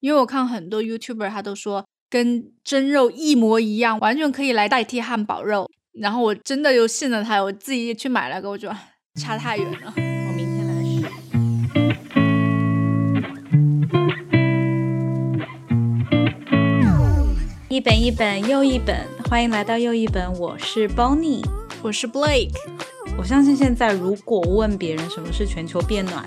[0.00, 5.68] 因为我看很多 YouTuber 他都说跟真肉一模一样，完全可以来代替汉堡肉。
[5.92, 8.76] 然后我真的就信了他，我自己去买了个，我觉得
[9.20, 9.92] 差太远了。
[9.96, 11.02] 我明天来试。
[17.68, 21.44] 一本一本又一本，欢迎来到又一本，我是 Bonnie，
[21.82, 22.54] 我是 Blake。
[23.16, 26.24] 我相信现在如果问别人什么是全球变暖，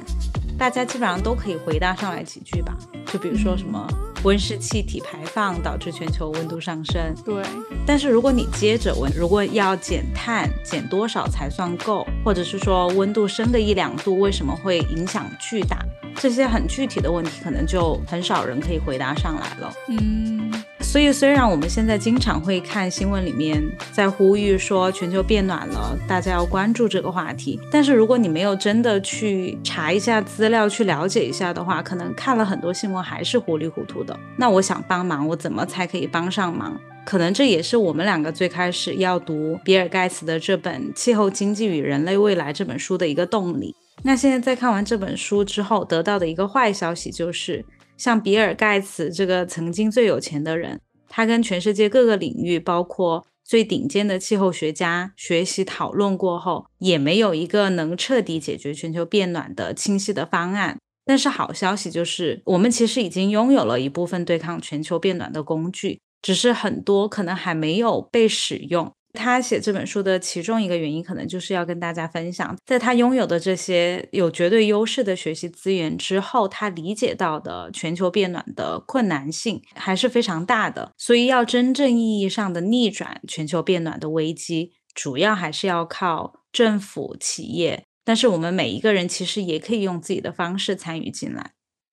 [0.62, 2.78] 大家基本上都可以回答上来几句吧。
[3.08, 3.84] 就比如说什么
[4.24, 7.44] 温室气体排放导致全球温度上升，对。
[7.84, 12.06] 但是如果你接着问，如果要减碳，减多少才算够？
[12.24, 15.80] 或者是说温度升个一两度，为什么会影响巨大？
[16.16, 19.74] 这些很具体的问题，可能就很少人可以回答上来了。
[19.88, 20.61] 嗯。
[20.92, 23.64] 所以，虽然我们现在经常会看新闻里面
[23.94, 34.20] 在呼吁说全球变暖了，大家要关注这个话题，但是如果你没有真的去查一下资料，去了解一下的话，可能看了很多新闻还是糊里糊涂的。
[34.36, 36.78] 那我想帮忙，我怎么才可以帮上忙？
[37.06, 43.74] 可能这也是我们两个最开始要读比尔盖茨的这本《气候经济与人类未来》这本书的一个动力。
[44.04, 47.64] 那现在在看完这本书之后，得到的一个坏消息就是。
[48.02, 60.80] 像比尔盖茨这个曾经最有钱的人，他跟全世界各个领域，包括最顶尖的气候学家学习讨论过后，也没有一个能彻底解决全球变暖的清晰的方案。
[61.06, 68.92] 但是好消息就是，我们其实已经拥有了一部分对抗全球变暖的工具，只是很多可能还没有被使用。
[69.14, 80.92] 他写这本书的其中一个原因，可能就是要跟大家分享，在他拥有的这些有绝对优势的学习资源之后，他理解到的全球变暖的困难性还是非常大的。
[80.98, 91.52] 所以，要真正意义上的逆转全球变暖的危机，主要还是要靠政府、企业，但是我们每一个人其实也可以用自己的方式参与进来。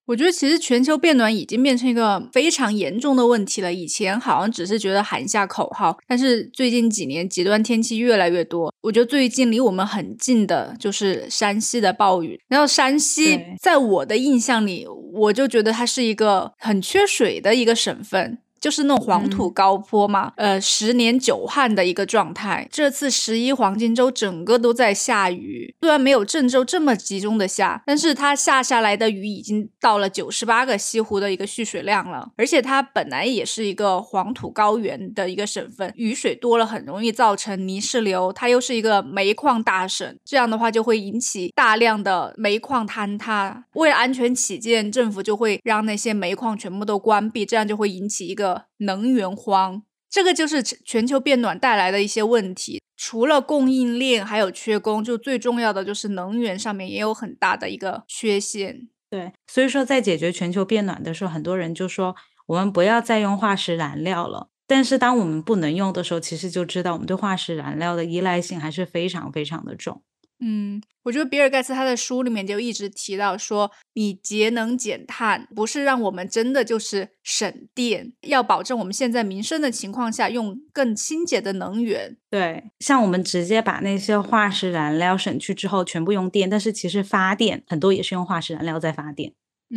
[0.08, 3.72] 我觉得其实全球变暖已经变成一个非常严重的问题了。
[3.72, 8.72] 以前好像只是觉得喊一下口号，但是最近几年极端天气越来越多。
[8.80, 12.40] 我觉得最近离我们很近的就是山西的暴雨。
[12.48, 18.38] 然后山西在我的印象里，我就觉得它是一个很缺水的一个省份。
[18.60, 22.68] 就是那种黄土高坡嘛，呃，十年九旱的一个状态。
[22.70, 32.30] 这次十一黄金周整个都在下雨，虽然没有郑州这么集中的下，但是它下下来的雨已经到了九十八个西湖的一个蓄水量了。
[32.36, 38.32] 而且它本来也是一个黄土高原的一个省份，雨水多了很容易造成泥石流。
[38.32, 43.64] 它又是一个煤矿大省，这样的话就会引起大量的煤矿坍塌。
[43.74, 48.47] 为了安全起见，政府就会让那些煤矿全部都关闭，这样就会引起一个。
[48.78, 52.80] 能源荒，这个就是全球变暖带来的一些问题。
[52.96, 58.88] 除了供应链还有缺工，就最重要的就是能源上面也有很大的一个缺陷。
[59.08, 62.16] 对，所以说在解决全球变暖的时候，很多人就说
[62.46, 64.48] 我们不要再用化石燃料了。
[64.66, 70.02] 但是当我们不能用的时候，其实就知道我们对化石燃料的依赖性还是非常非常的重。
[70.40, 82.16] 嗯，我觉得比尔盖茨他的书里面就一直提到说，你节能减碳不是让我们真的就是省电，要保证我们现在民生的情况下用更清洁的能源。
[82.30, 89.32] 对，像我们直接把那些化石燃料省去之后，全部用电，但是其实发电很多也是用化石燃料在发电，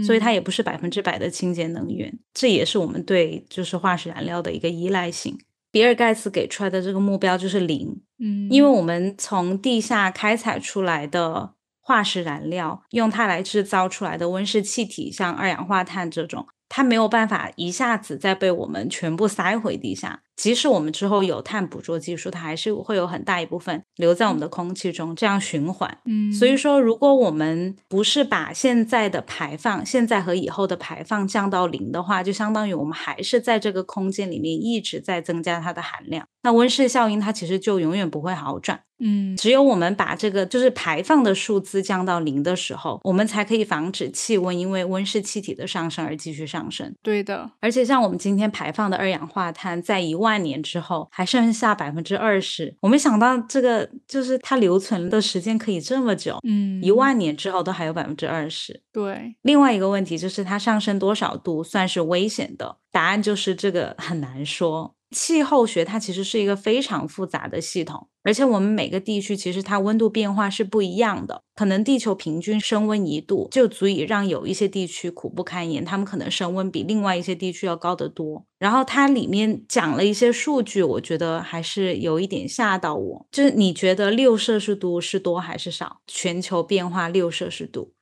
[0.05, 2.19] 所以它也不是百分之百的清洁能源。
[2.33, 5.39] 这也是我们对就是化石燃料的一个依赖性。
[5.71, 16.45] 比尔盖茨给出来的这个目标就是零，嗯，因为我们从地下开采出来的化石燃料，用它来制造出来的温室气体，像二氧化碳这种。
[16.73, 25.99] 它没有办法一下子再被我们全部塞回地下，即使我们之后有碳捕捉技术，它还是会有很大一部分留在我们的空气中，这样循环。
[26.05, 36.25] 嗯，所以说，如果我们不是把现在的排放，现在和以后的排放降到零的话，就相当于我们还是在这个空间里面一直在增加它的含量。
[36.41, 38.81] 那温室效应它其实就永远不会好转。
[39.03, 46.93] 嗯，只有我们把这个就是排放的数字降到零的时候，我们才可以防止气温因为温室气体的上升而继续上升。
[47.01, 52.75] 对的，而且像我们今天排放的二氧化碳，在一万年之后还剩下百分之二十。
[52.81, 58.81] 我没想到这个就是它留存的时间可以这么久，嗯，一万年之后都还有百分之二十。
[58.93, 62.77] 对，另外一个问题就是它上升多少度算是危险的？
[62.91, 64.95] 答案就是这个很难说。
[65.11, 71.43] 气候学它其实是一个非常复杂的系统，而且我们每个地区其实它温度变化是不一样的。
[71.53, 78.45] 可能地球平均升温一度就足以让有一些地区苦不堪言，他们可能升温比另外一些地区要高得多。
[78.57, 83.27] 然后它里面讲了一些数据，我觉得还是有一点吓到我。
[83.31, 86.01] 就是你觉得六摄氏度是多还是少？
[86.07, 87.93] 全球变化六摄氏度。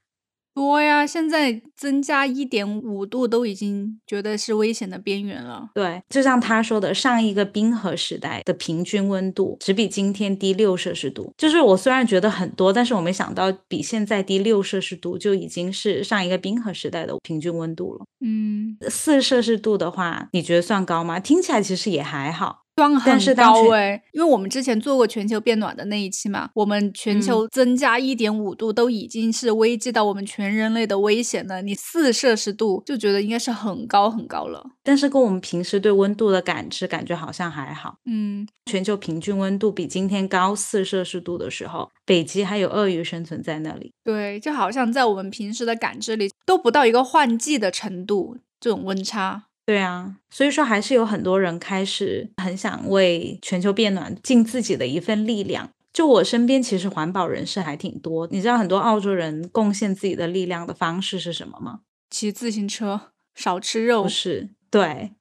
[0.59, 5.69] 多呀，现在增加一点五度都已经觉得是危险的边缘了。
[5.73, 11.33] 对，就像他说的，上一个冰河时代的平均温度只比今天低六摄氏度。
[11.37, 18.01] 就是我虽然觉得很多，但是我没想到比现在低六摄氏度就已经是上一个冰河时代的平均温度了。
[18.19, 21.21] 嗯，四摄氏度的话，你觉得算高吗？
[21.21, 22.63] 听起来其实也还好。
[22.79, 34.63] 算但是很高哎，因为我们之前做过全球变暖的那一期嘛，我们全球增加一点五度都已经是危及到我们全人类的危险了，你四摄氏度就觉得应该是很高很高了。
[34.83, 37.95] 但是跟我们平时对温度的感知，感觉好像还好。
[38.05, 43.91] 嗯，全球平均温度比今天高四摄氏度的时候，北极还有鳄鱼生存在那里。
[44.03, 49.43] 对，就好像在我们平时的感知里都不到一个换季的程度，这种温差。
[49.69, 55.69] 对啊，所以说还是有很多人开始很想为全球变暖尽自己的一份力量。
[55.93, 58.27] 就我身边，其实环保人士还挺多。
[58.31, 61.81] 你知道很多澳洲人贡献自己的力量的方式是什么吗？
[62.09, 64.09] 骑自行车，少吃肉不。
[64.09, 65.11] 是，对，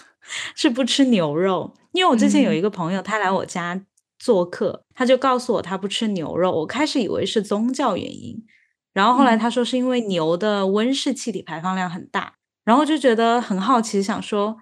[0.56, 1.74] 是不吃牛肉。
[1.92, 3.78] 因为我之前有嗯一个朋友，他来我家
[4.18, 6.50] 做客，他就告诉我他不吃牛肉。
[6.50, 8.42] 我开始以为是宗教原因，
[8.94, 12.36] 然后后来嗯他说是因为牛的温室气体排放量很大，
[12.68, 14.54] 然后就觉得很好奇，想说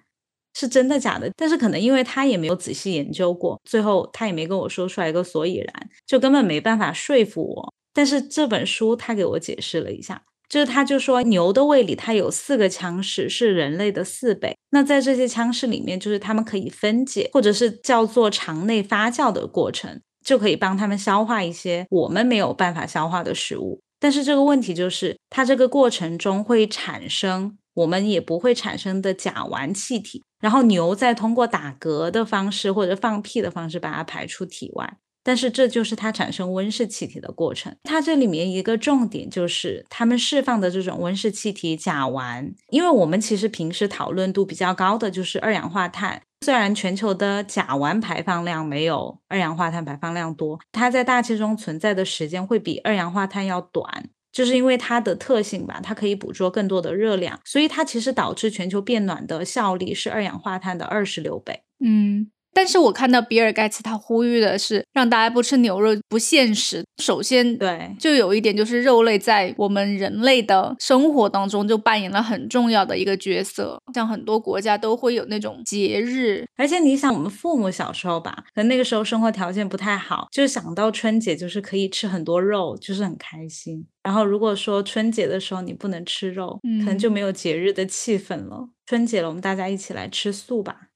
[0.55, 1.29] 是真的假的。
[1.37, 7.75] 但是可能因为他也没有仔细研究过，最后他也没跟我说出来一个所以然，就根本没办法说服我。
[7.93, 14.57] 但是这本书他给我解释了一下，就是他就说牛的胃里它有四个腔室，是人类的四倍。
[14.71, 23.81] 那在这些腔室里面，就是它们可以分解，或者是叫做肠内发酵的过程，就可以帮它们消化一些我们没有办法消化的食物。
[23.99, 34.97] 但是这个问题就是，它这个过程中会产生我们也不会产生的甲烷气体，然后牛再通过打嗝的方式或者放屁的方式把它排出体外。
[35.23, 37.75] 但是这就是它产生温室气体的过程。
[37.83, 46.23] 它这里面一个重点就是它们释放的这种温室气体甲烷，因为我们其实平时讨论度比较高的就是二氧化碳。
[46.45, 54.11] 虽然全球的甲烷排放量没有二氧化碳排放量多，它在大气中存在的时间会比二氧化碳要短。
[54.37, 61.63] 就是因为它的特性吧，它可以捕捉更多的热量，所以它其实导致全球变暖的效力是二氧化碳的二十六倍。
[61.83, 66.83] 嗯，但是我看到比尔盖茨他呼吁的是让大家不吃牛肉不现实。
[66.97, 73.79] 首先，对，就有一点就是肉类在我们人类的生活当中就扮演了很重要的一个角色。
[73.93, 83.87] 像很多国家都会有那种节日，而且你想，我们父母小时候吧，可能那个时候生活条件不太好，就想到春节就是可以吃很多肉，就是很开心。
[84.03, 88.71] 然后如果说春节的时候你不能吃肉，可能就嗯没有节日的气氛了。
[88.87, 90.89] 春节了，我们大家一起来吃素吧。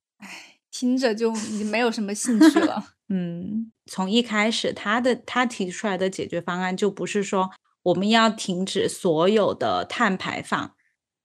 [0.81, 2.83] 听着就已经没有什么兴趣了。
[3.13, 7.51] 嗯，从一开始，他的他提出来的解决方案就不是说
[7.83, 10.73] 我们要停止所有的碳排放，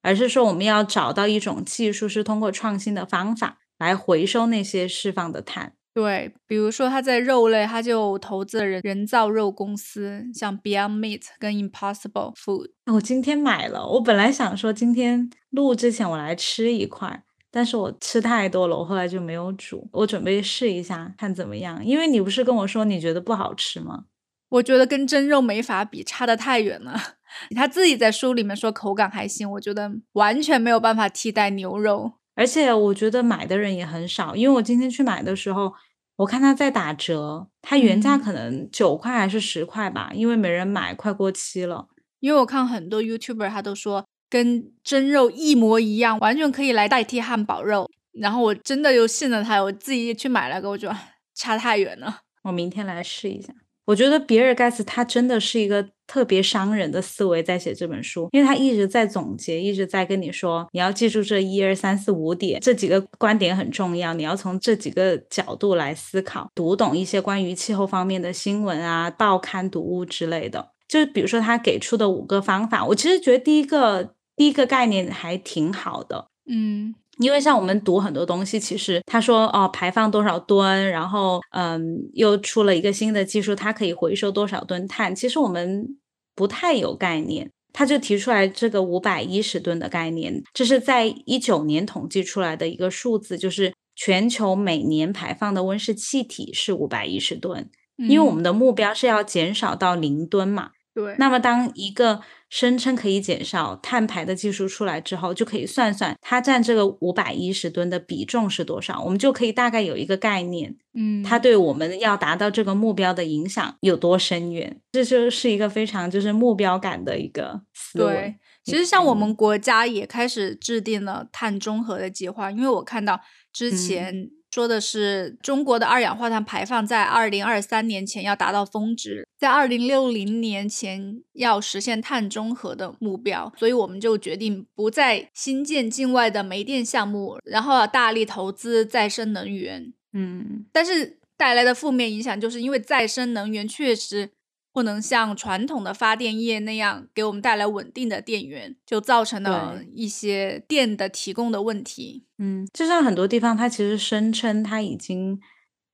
[0.01, 5.73] 而是说我们要找到一种技术，是通过创新的方法来回收那些释放的碳。
[5.93, 12.71] 对，比如说他在肉类，他就投资了人人造肉公司，像 Beyond Meat 跟 Impossible Food。
[12.91, 17.23] 我今天买了，我本来想说今天录之前我来吃一块，
[17.55, 19.87] 但是我吃太多了，我后来就没有煮。
[19.93, 21.83] 我准备试一下，看怎么样。
[21.85, 24.03] 因为你不是跟我说你觉得不好吃吗？
[24.49, 26.99] 我觉得跟真肉没法比，差得太远了。
[27.55, 32.11] 他自己在书里面说口感还行，我觉得完全没有办法替代牛肉。
[32.35, 35.73] 而且我觉得买的人也很少，因为我今天去买的时候，
[36.17, 41.87] 我看它在打折，它原价嗯可能九块还是十块吧，因为没人买，快过期了。
[42.19, 47.89] 因为我看很多 YouTuber 他都说跟真肉一模一样，完全可以来代替汉堡肉。
[48.19, 50.97] 然后我真的就信了他，我自己去买了个，我觉得
[51.33, 52.17] 差太远了。
[52.43, 53.53] 我明天来试一下。
[53.85, 70.71] 我觉得比尔盖茨他真的是一个特别商人的思维在写这本书，因为他一直在总结，一直在跟你说，你要记住这一二三四五点，这几个观点很重要，你要从这几个角度来思考，读懂一些关于气候方面的新闻啊、报刊读物之类的。
[70.87, 85.97] 就是比如说他给出的五个方法，我其实觉得第一个第一个概念还挺好的，嗯因为像我们读很多东西，其实他说哦排放多少吨，然后嗯又出了一个新的技术，它可以回收多少吨碳，其实我们
[86.35, 87.49] 不太有概念。
[87.77, 100.71] 他就提出来这个五百一十吨的概念，这是在一九年统计出来的一个数字，就是全球每年排放的温室气体是五百一十吨，因为我们的目标是要减少到零吨嘛。
[100.95, 114.79] 对，那么当一个声称可以减少碳排的技术出来之后，就可以算算它占这个五百一十吨的比重是多少，我们就可以大概有一个概念，嗯，它对我们要达到这个目标的影响有多深远。
[114.93, 118.13] 这就是一个非常就是目标感的一个思维。
[118.13, 123.19] 对，其实像我们国家也开始制定了碳中和的计划，因为我看到
[123.51, 139.91] 之嗯前说的是中国的二氧化碳排放在二零二三年前要达到峰值，在二零六零年前要实现碳中和的目标，所以我们就决定不再新建境外的煤电项目，然后要大力投资再生能源。
[140.13, 144.29] 嗯，但是带来的负面影响，就是因为再生能源确实
[144.75, 152.25] 不能像传统的发电业那样给我们带来稳定的电源，就造成了一些电的提供的问题。
[152.39, 155.39] 嗯，就像很多地方，它其实声称它已经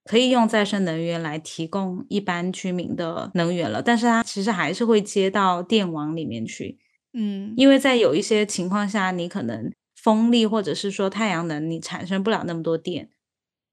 [0.05, 6.79] 可以用再生能源来提供一般居民的能源了，但是它其实还是会接到电网里面去，
[7.13, 13.09] 嗯，因为在有一些情况下，你可能风力或者是说太阳能，你产生不了那么多电，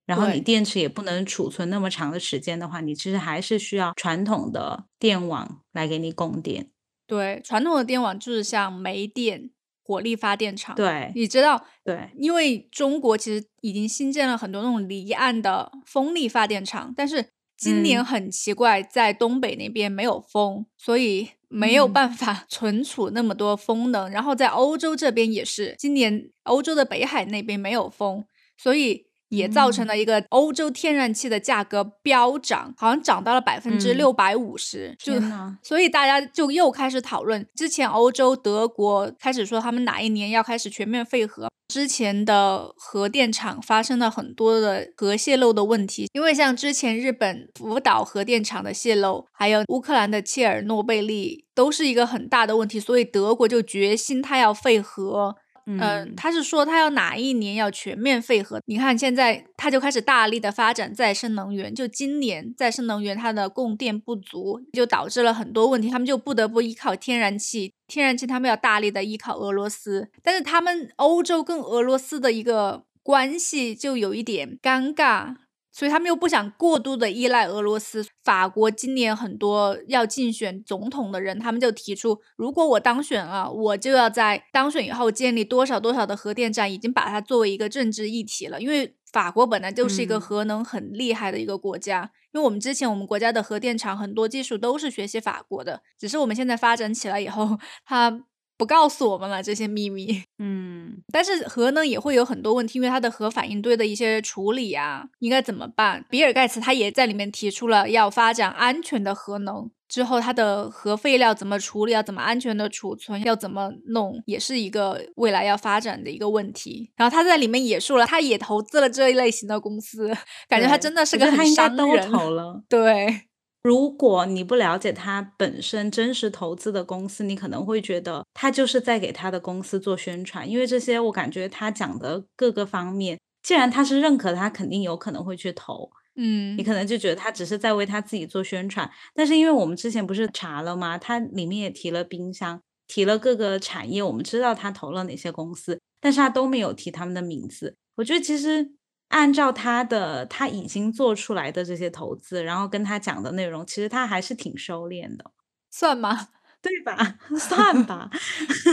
[0.09, 6.71] 然后你电池也不能储存那么长的时间的话，你其实还是需要传统的电网来给你供电。
[7.07, 9.50] 对，传统的电网就是像煤电、
[9.85, 17.27] 火力发电厂。，对你知道，对，因为中国其实已经新建了很多那种离岸的风力发电厂，但是
[17.59, 24.11] 今年嗯很奇怪，在东北那边没有风，所以没有嗯办法 存储那么多风能。
[24.11, 28.25] 然后在欧洲这边也是，今年欧洲的北海那边没有风，
[28.57, 29.08] 所以。
[29.28, 29.88] 也造成嗯。
[29.88, 33.97] 了一个欧洲天然气的价格飙涨，好像涨到了百分之嗯。
[33.97, 35.14] 六百五十，就，
[35.62, 55.35] 所以大家就又开始讨论，之前欧洲德国开始说他们哪一年要开始全面废核，之前的核电厂发生了很多的核泄漏的问题，因为像之前日本福岛核电厂的泄漏，还有乌克兰的切尔诺贝利，都是一个很大的问题，所以德国就决心它要废核。
[55.70, 58.58] 嗯、嗯，他是说他要哪一年要全面废核？
[58.64, 67.75] 你看现在他就开始大力的发展再生能源，就今年再生能源它的供电不足，就导致了很多问题，他们就不得不依靠天然气。
[67.87, 75.34] 天然气他们要大力的依靠俄罗斯，但是他们欧洲跟俄罗斯的一个关系就有一点尴尬。
[75.78, 78.04] 所以他们又不想过度的依赖俄罗斯。
[78.25, 88.61] 法国今年很多要竞选总统的人，他们就提出，如果我当选了，我就要在当选以后建立多少多少的核电站，已经把它作为一个政治议题了。
[88.61, 98.25] 因为法国本来就是一个嗯核能很厉害的一个国家，因为我们之前我们国家的核电厂很多技术都是学习法国的，只是我们现在发展起来以后，它
[98.59, 100.23] 不告诉我们了这些秘密。
[100.38, 106.05] 嗯但是核能也会有很多问题，因为它的核反应堆的一些处理啊，应该怎么办？
[106.11, 116.91] 比尔盖茨他也在里面提出了要发展安全的核能，之后它的核废料怎么处理，要怎么安全的储存，要怎么弄，也是一个未来要发展的一个问题。
[116.97, 120.12] 然后他在里面也说了，他也投资了这一类型的公司，
[120.49, 122.11] 感觉他真的是个很商人。
[122.69, 123.27] 对，
[123.68, 135.90] 如果你不了解他本身真实投资的公司，你可能会觉得他就是在给他的公司做宣传，因为这些我感觉他讲的各个方面，既然他是认可，他肯定有可能会去投。
[136.16, 140.96] 嗯你可能就觉得他只是在为他自己做宣传，但是因为我们之前不是查了吗？
[140.96, 147.76] 他里面也提了冰箱，提了各个产业，我们知道他投了哪些公司，但是他都没有提他们的名字。
[147.96, 148.72] 我觉得其实
[149.09, 155.33] 按照他的他已经做出来的这些投资，然后跟他讲的内容，其实他还是挺收敛的。
[155.71, 156.29] 算吗？
[156.61, 156.97] 对吧？
[157.38, 158.11] 算吧，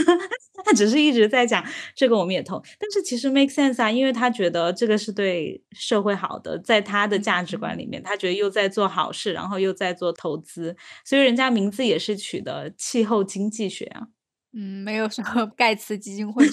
[0.64, 1.64] 他只是一直在讲
[1.94, 14.08] 这个，我们也投，但是其实 make sense 啊，因为他觉得这个是对社会好的，在他的价值观里面，他觉得又在做好事，然后又在做投资，所以人家名字也是取的气候经济学啊。
[14.52, 16.44] 嗯，没有什么盖茨基金会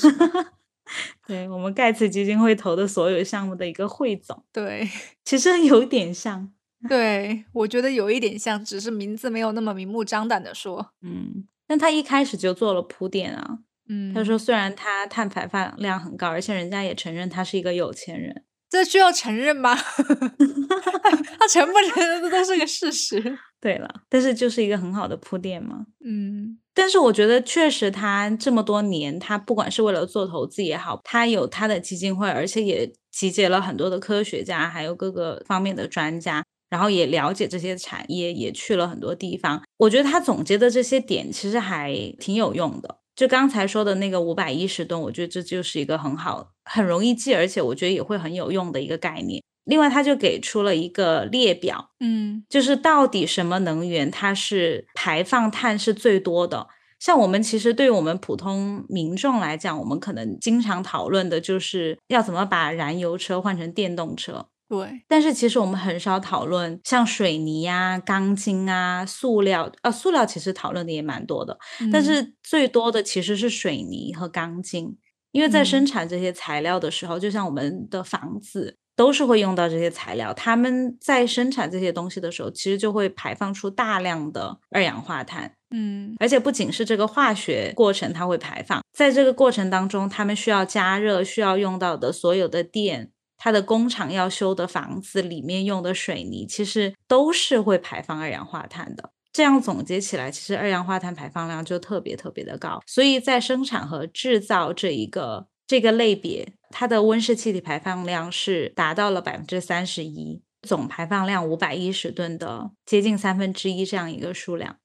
[1.27, 4.87] 对我们盖茨基金会投的所有项目的一个汇总，对。
[5.23, 6.51] 其实有点像，
[6.89, 10.93] 对，我觉得有一点像，只是名字没有那么明目张胆的说。
[11.01, 13.59] 嗯，但他一开始就做了铺垫啊。
[13.87, 18.43] 嗯，他说，虽然他碳排放量很高，而且人家也承认他是一个有钱人。
[18.69, 19.75] 这需要承认吗？
[21.39, 23.37] 他承不承认，这都是个事实。
[23.61, 25.85] 对了，但是就是一个很好的铺垫嘛。
[26.03, 39.61] 嗯但是我觉得，确实他这么多年，他不管是为了做投资也好，他有他的基金会，而且也集结了很多的科学家，还有各个方面的专家，然后也了解这些产业，也去了很多地方。
[39.77, 42.97] 我觉得他总结的这些点其实还挺有用的。
[43.15, 49.39] 就刚才说的那个五百一十吨，我觉得这就是一个很好、很容易记，而且我觉得也会很有用的一个概念。
[49.65, 52.43] 另外，他就给出了一个列表，嗯。
[52.49, 56.67] 就是到底什么能源它是排放碳是最多的。
[56.99, 64.47] 像我们其实对于我们普通民众来讲，我们可能经常讨论的就是要怎么把燃油车换成电动车。
[64.69, 71.57] 对，但是其实我们很少讨论像水泥啊、钢筋啊、塑料，啊，塑料其实讨论的也蛮多的，
[71.91, 72.03] 但嗯。
[72.03, 74.97] 是最多的其实是水泥和钢筋，
[75.31, 85.55] 因为在生嗯产这些材料的时候，就像我们的房子都是会用到这些材料，他们在生产这些东西的时候，其实就会排放出大量的二氧化碳。
[85.75, 99.09] 嗯而且不仅是这个化学过程它会排放，在这个过程当中，他们需要加热，需要用到的所有的电，它的工厂要修的房子里面用的水泥，其实都是会排放二氧化碳的。
[99.31, 102.79] 这样总结起来，其实二氧化碳排放量就特别特别的高。
[102.85, 114.77] 所以在生产和制造这一个这个类别，它的温室气体排放量是达到了百分之三十一，总排放量五百一十吨的接近三分之一这样一个数量。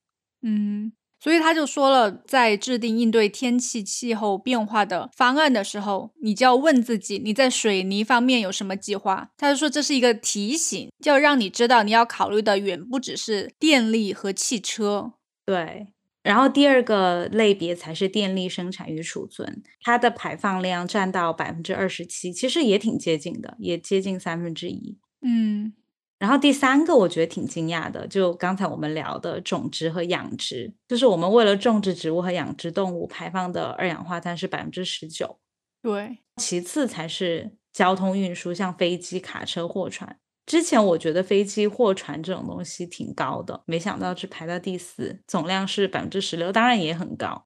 [0.43, 9.31] 嗯，所以他就说了，在制定应对天气气候变化的方案的时候，你就要问自己，你在水泥方面有什么计划？
[9.37, 15.15] 他就说这是一个提醒，就要让你知道你要考虑的远不只是电力和汽车。
[15.45, 15.89] 对，
[16.23, 24.99] 然后第二个类别才是电力生产与储存，它的排放量占到百分之二十七，其实也挺接近的，也接近三分之一。
[25.23, 25.73] 嗯
[26.19, 35.39] 然后第三个我觉得挺惊讶的，就刚才我们聊的种植和养殖，就是我们为了种植植物和养殖动物排放的二氧化碳是百分之十九，
[35.81, 40.19] 对，其次才是交通运输，像飞机、卡车、货船。
[40.49, 47.45] 之前我觉得飞机、货船这种东西挺高的，没想到只排到第四，总量是百分之十六，当然也很高。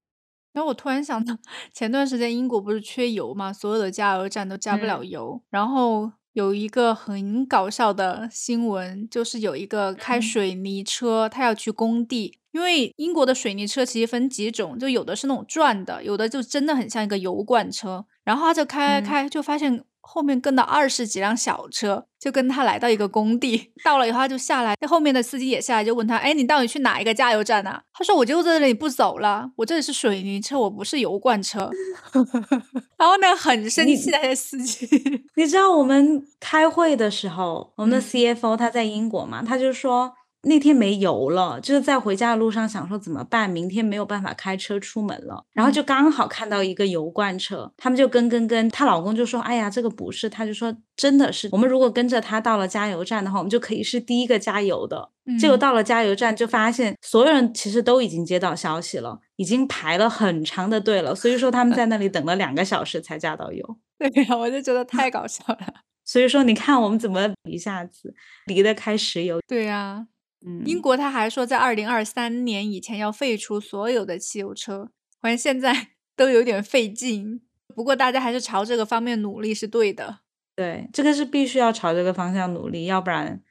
[0.53, 1.37] 然后我突然想到，
[1.75, 5.43] 前段时间英国不是缺油嘛，所有的加油站都加不了嗯油。
[5.51, 18.05] 然后有一个很搞笑的新闻，就是有一个开嗯水泥车，他要去工地，因为英国的水泥车其实分几种，就有的是那种转的，有的就真的很像一个油罐车。
[18.23, 23.73] 然后他就开开嗯开，就发现后面跟了二十几辆小车，就跟他来到一个工地。
[23.83, 31.71] 到了以后他就下来，那后面的司机也下来，就问他：“哎，你到底去哪一个加油站啊？”他说：“我就在这里不走了，我这里是水泥车，我不是油罐车。
[32.99, 34.89] ”然后呢，很生气的那些司机。
[35.37, 55.11] 你知道我们开会的时候，我们的嗯 CFO 他在英国嘛，他就说那天没油了，就是在回家的路上想说怎么办，明天没有办法开车出门了，然后就刚好看到一个油罐车，他们就跟跟跟，她老公就说，哎呀，这个不是，他就说真的是，我们如果跟着他到了加油站的话，我们就可以是第一个加油的。
[55.39, 63.79] 结果嗯到了加油站，就发现所有人其实都已经接到消息了，已经排了很长的队了，所以说他们在那里等了两个小时才加到油。
[63.97, 65.59] 对呀，我就觉得太搞笑了。
[66.05, 68.13] 所以说，你看我们怎么一下子
[68.47, 69.39] 离得开石油？
[69.47, 70.05] 对呀，
[70.45, 77.41] 嗯，英国他还说在二零二三年以前要废除所有的汽油车，好像现在 都有点费劲。
[77.75, 80.21] 不过大家还是朝这个方面努力是对的。
[80.55, 83.43] 对，这个是必须要朝这个方向努力，要不然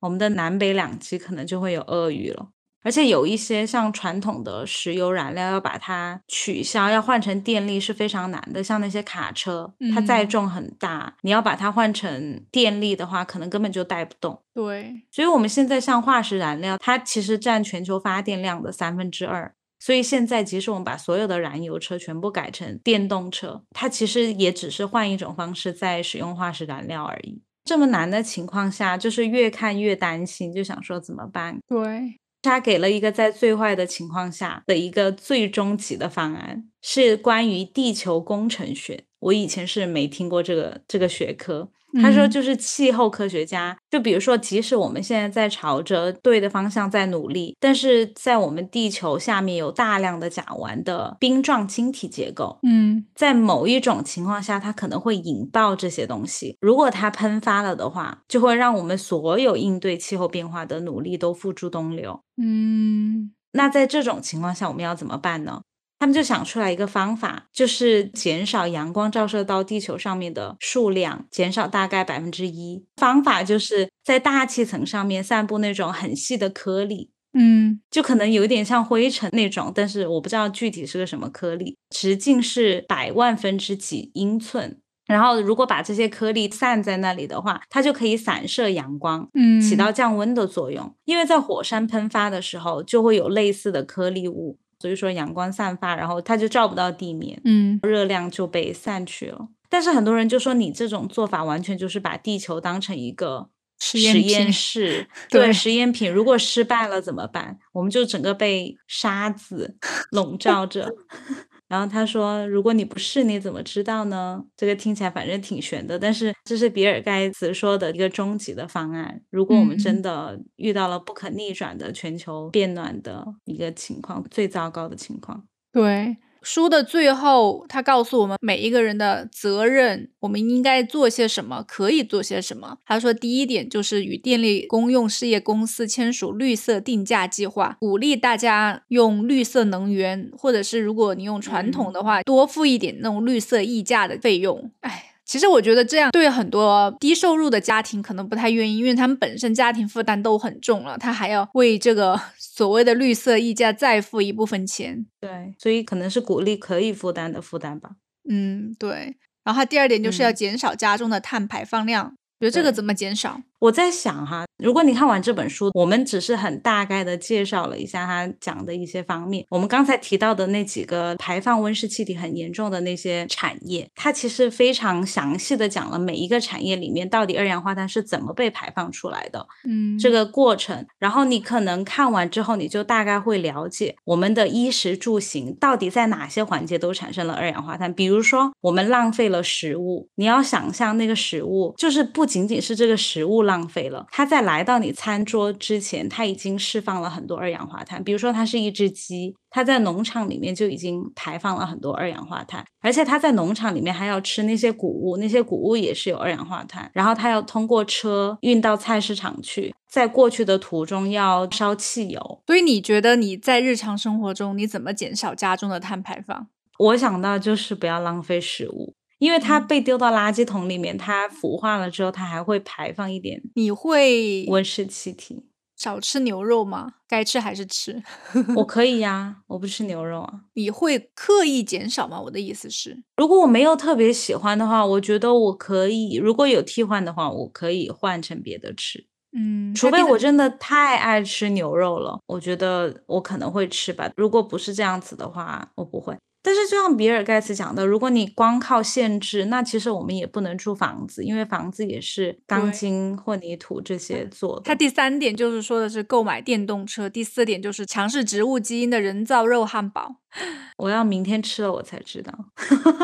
[0.00, 2.50] 我们的南北两极可能就会有鳄鱼了。
[2.82, 8.62] 而且有一些像传统的石油燃料，要把它取消，要换成电力是非常难的。
[8.62, 14.42] 像那些卡车，它载嗯重很大，你要把它换成电力的话，可能根本就带不动。
[14.54, 19.54] 对，所以我们现在像化石燃料，它其实占全球发电量的三分之二。
[19.78, 27.40] 所以现在，即使我们把所有的燃油车全部改成电动车，它其实也只是换一种方式在使用化石燃料而已。
[27.64, 31.58] 这么难的情况下，就是越看越担心，就想说怎么办？
[31.66, 39.04] 对，他给了一个在最坏的情况下的一个最终极的方案，是关于地球工程学。
[39.18, 41.70] 我以前是没听过这个这个学科。
[41.94, 56.56] 他说，嗯就是气候科学家，就比如说，即使我们现在在朝着对的方向在努力，但是在我们地球下面有大量的甲烷的冰状晶体结构，嗯在某一种情况下，它可能会引爆这些东西。
[56.60, 62.20] 如果它喷发了的话，就会让我们所有应对气候变化的努力都付诸东流。
[62.40, 65.62] 嗯那在这种情况下，我们要怎么办呢？
[66.00, 72.84] 他们就想出来一个方法，就是减少阳光照射到地球上面的数量，减少大概百分之一。
[72.96, 84.80] 方法就是在大气层上面散布那种很细的颗粒，嗯就可能有点像灰尘那种，但是我不知道具体是个什么颗粒，直径是百万分之几英寸。
[85.06, 90.94] 然后，如果把这些颗粒散在那里的话，它就可以散射阳光，嗯，起到降温的作用。
[91.04, 99.48] 因为在火山喷发的时候，就会有类似的颗粒物，所以说阳光散发，然后它就照不到地面，嗯热量就被散去了。
[99.68, 106.10] 但是很多人就说你这种做法完全就是把地球当成一个实验验 室，对实验品。
[106.10, 107.58] 如果失败了怎么办？
[107.72, 109.76] 我们就整个被沙子
[110.10, 110.92] 笼罩着。
[111.70, 119.22] 然后他说：“如果你不试，你怎么知道呢？”这个听起来反正挺悬的，但是这是比尔盖茨说的一个终极的方案。
[119.30, 126.16] 如果我们真的遇到了不可逆转的全球变暖的一个情况，最糟糕的情况，对。
[126.42, 132.78] 书的最后，他告诉我们每一个人的责任，我们应该做些什么，可以做些什么。
[132.84, 144.70] 他说，第一点就是与电力公用事业公司签署绿色定价计划，鼓励大家用绿色能源，或者是如果你用传统的话，多付一点那种绿色溢价的费用。
[144.80, 145.09] 哎。
[145.30, 155.06] 其实我觉得这样对很多低收入的家庭可能不太愿意，因为他们本身家庭负担都很重了，他还要为这个 所谓的绿色溢价再付一部分钱。
[155.20, 157.90] 对，所以可能是鼓励可以负担的负担吧。
[158.28, 159.16] 嗯，对。
[159.44, 163.40] 然后他第二点就是要减少家中的碳排放量，觉得这个怎么减少？
[163.60, 169.44] 我在想哈，如果你看完这本书，我们只是很大概的介绍了一下他讲的一些方面。
[169.50, 180.86] 我们刚才提到的那几个排放温室气体很严重的那些产业，它其实非常详细的讲了每一个产业里面到底二氧化碳是怎么被排放出来的，嗯，这个过程。
[180.98, 187.92] 然后你可能看完之后，你就大概会了解我们的衣食住行到底在哪些环节都产生了二氧化碳。
[187.92, 193.49] 比如说，我们浪费了食物，你要想象那个食物就是不仅仅是这个食物。
[193.50, 198.04] 浪费了，它在来到你餐桌之前，它已经释放了很多二氧化碳。
[198.04, 206.88] 比如说，它是一只鸡，它在农场里面就已经排放了很多二氧化碳，而且它在农场里面还要吃那些谷物，那些谷物也是有二氧化碳。
[206.94, 212.42] 然后它要通过车运到菜市场去，在过去的途中要烧汽油。
[212.46, 216.46] 所以你觉得你在日常生活中你怎么减少家中的碳排放？
[216.78, 218.94] 我想到就是不要浪费食物。
[219.20, 223.40] 因为它被丢到垃圾桶里面，它腐化了之后，它还会排放一点。
[223.54, 225.44] 你会温室气体？
[225.76, 226.92] 少吃牛肉吗？
[227.08, 228.02] 该吃还是吃？
[228.56, 230.40] 我可以呀，我不吃牛肉啊。
[230.54, 232.20] 你会刻意减少吗？
[232.20, 236.16] 我的意思是，如果我没有特别喜欢的话，我觉得我可以。
[236.16, 239.06] 如果有替换的话，我可以换成别的吃。
[239.32, 244.10] 嗯，除非我真的太爱吃牛肉了，我觉得我可能会吃吧。
[244.16, 246.16] 如果不是这样子的话，我不会。
[246.42, 254.62] 但是，就像比尔盖茨讲的，如果你光靠限制，那其实我们也不能住房子，因为房子也是钢筋、混凝土这些做的。
[254.62, 260.16] 他第三点就是说的是购买电动车，第四点就是尝试植物基因的人造肉汉堡。
[260.78, 262.32] 我要明天吃了我才知道，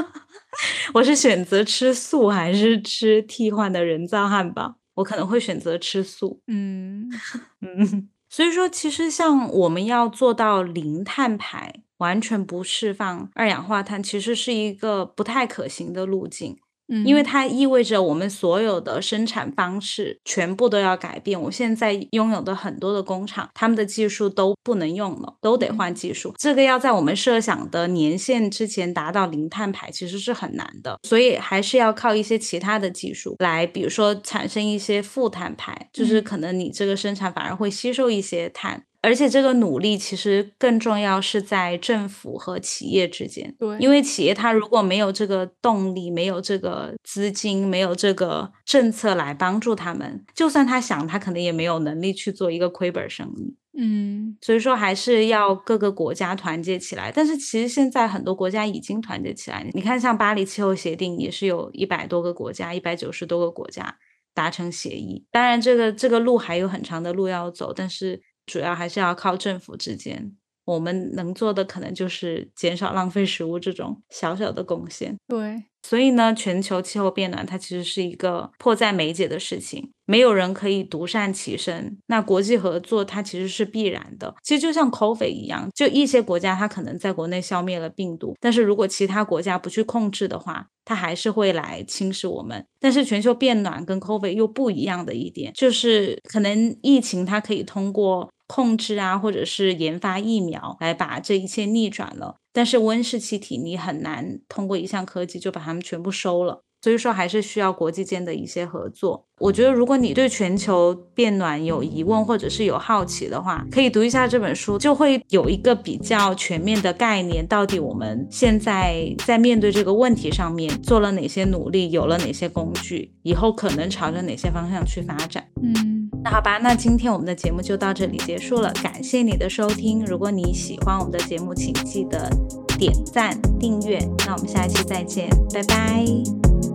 [0.94, 4.77] 我是选择吃素还是吃替换的人造汉堡？
[4.94, 6.40] 我可能会选择吃素。
[6.46, 7.11] 嗯
[7.61, 11.83] 嗯，所以说，其实像我们要做到零碳排。
[11.98, 16.56] 完全不释放二氧化碳，其实是一个不太可行的路径。
[16.88, 21.40] 嗯，因为它意味着我们所有的生产方式全部都要改变。
[21.42, 26.32] 我现在拥有的很多的工厂，他们的技术都不能用了，都得换技术。
[26.38, 30.96] 这个要在我们设想的年限之前达到零碳排，其实是很难的。
[31.02, 38.85] 所以还是要靠一些其他的技术来，比如说产生一些负碳排，就是可能你这个生产反而会吸收一些碳。
[39.07, 53.55] 而且这个努力其实更重要是在政府和企业之间，对，因为企业它如果没有这个动力，没有这个资金，没有这个政策来帮助他们，就算他想，他可能也没有能力去做一个亏本生意。
[53.79, 57.12] 嗯，所以说还是要各个国家团结起来。
[57.14, 63.99] 但是其实现在很多国家已经团结起来，你看像巴黎气候协定也是有一百多个国家，一百九十多个国家
[64.35, 65.25] 达成协议。
[65.31, 68.21] 当然，这个这个路还有很长的路要走，但是。
[68.46, 70.32] 主要还是要靠政府之间，
[70.64, 75.16] 我们能做的可能就是减少浪费食物这种小小的贡献。
[75.28, 81.98] 对，所以呢，全球气候变暖它其实是一个迫在眉睫的事情，没有人可以独善其身。
[82.06, 84.35] 那国际合作它其实是必然的。
[84.42, 106.62] 其实就像 COVID 一样，就一些国家它可能在国内消灭了病毒，但是如果其他国家不去控制的话，它还是会来侵蚀我们，但是全球变暖跟 COVID 又不一样的一点，就是可能疫情它可以通过控制啊，或者是研发疫苗来把这一切逆转了，但是温室气体你很难通过一项科技就把它们全部收了。
[106.82, 109.26] 所以说还是需要国际间的一些合作。
[109.40, 117.44] 我觉得如果你对全球变暖有疑问或者是有好奇的话，可以读一下这本书，就会有一个比较全面的概念。
[117.44, 125.44] 到底我们现在在面对这个问题上面做了哪些努力，有了哪些工具，以后可能朝着哪些方向去发展？
[125.61, 125.95] 嗯，
[126.27, 130.05] 那好吧，那今天我们的节目就到这里结束了，感谢你的收听。
[130.05, 132.29] 如果你喜欢我们的节目，请记得
[132.77, 134.01] 点赞订阅。
[134.27, 136.05] 那我们下一期再见，拜拜。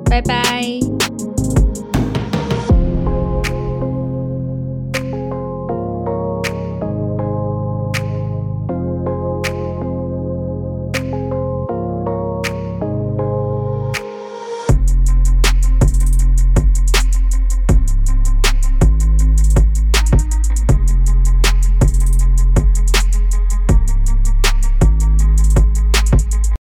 [0.06, 1.11] 拜拜。